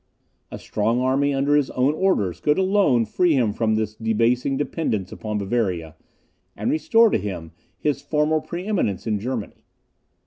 A 0.49 0.57
strong 0.57 0.99
army 0.99 1.31
under 1.31 1.55
his 1.55 1.69
own 1.69 1.93
orders 1.93 2.39
could 2.39 2.57
alone 2.57 3.05
free 3.05 3.35
him 3.35 3.53
from 3.53 3.75
this 3.75 3.93
debasing 3.93 4.57
dependence 4.57 5.11
upon 5.11 5.37
Bavaria, 5.37 5.95
and 6.55 6.71
restore 6.71 7.11
to 7.11 7.19
him 7.19 7.51
his 7.77 8.01
former 8.01 8.41
pre 8.41 8.65
eminence 8.65 9.05
in 9.05 9.19
Germany. 9.19 9.63